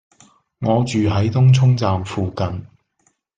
[0.61, 2.65] 我住喺東涌站附近